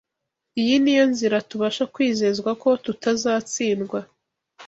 Iyi 0.61 0.75
ni 0.83 0.93
yo 0.97 1.03
nzira 1.11 1.37
tubasha 1.49 1.83
kwizezwa 1.93 2.51
ko 2.61 2.69
tutazatsindwa 2.83 3.99